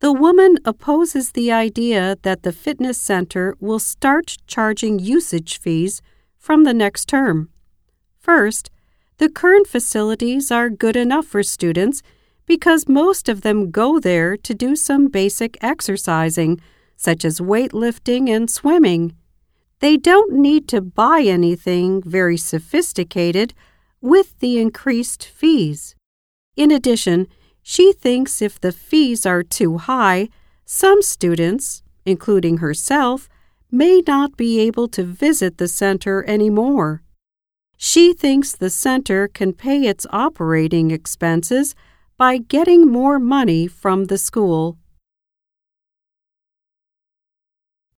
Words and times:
The 0.00 0.12
woman 0.14 0.56
opposes 0.64 1.32
the 1.32 1.52
idea 1.52 2.16
that 2.22 2.42
the 2.42 2.52
fitness 2.52 2.96
center 2.96 3.54
will 3.60 3.78
start 3.78 4.38
charging 4.46 4.98
usage 4.98 5.58
fees 5.58 6.00
from 6.38 6.64
the 6.64 6.72
next 6.72 7.06
term. 7.06 7.50
First, 8.18 8.70
the 9.18 9.28
current 9.28 9.66
facilities 9.66 10.50
are 10.50 10.70
good 10.70 10.96
enough 10.96 11.26
for 11.26 11.42
students 11.42 12.02
because 12.46 12.88
most 12.88 13.28
of 13.28 13.42
them 13.42 13.70
go 13.70 14.00
there 14.00 14.38
to 14.38 14.54
do 14.54 14.74
some 14.74 15.08
basic 15.08 15.62
exercising, 15.62 16.58
such 16.96 17.22
as 17.22 17.38
weightlifting 17.38 18.30
and 18.30 18.50
swimming. 18.50 19.14
They 19.80 19.98
don't 19.98 20.32
need 20.32 20.66
to 20.68 20.80
buy 20.80 21.24
anything 21.26 22.02
very 22.02 22.38
sophisticated 22.38 23.52
with 24.00 24.38
the 24.38 24.58
increased 24.58 25.26
fees. 25.26 25.94
In 26.56 26.70
addition, 26.70 27.28
she 27.62 27.92
thinks 27.92 28.42
if 28.42 28.60
the 28.60 28.72
fees 28.72 29.26
are 29.26 29.42
too 29.42 29.78
high, 29.78 30.28
some 30.64 31.02
students, 31.02 31.82
including 32.04 32.58
herself, 32.58 33.28
may 33.70 34.02
not 34.06 34.36
be 34.36 34.60
able 34.60 34.88
to 34.88 35.02
visit 35.02 35.58
the 35.58 35.68
center 35.68 36.24
anymore. 36.28 37.02
She 37.76 38.12
thinks 38.12 38.52
the 38.52 38.70
center 38.70 39.28
can 39.28 39.52
pay 39.52 39.86
its 39.86 40.06
operating 40.10 40.90
expenses 40.90 41.74
by 42.16 42.38
getting 42.38 42.86
more 42.86 43.18
money 43.18 43.66
from 43.66 44.06
the 44.06 44.18
school. 44.18 44.76